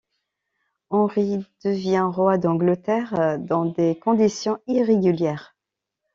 [0.89, 5.55] Henri devient roi d'Angleterre dans des conditions irrégulières.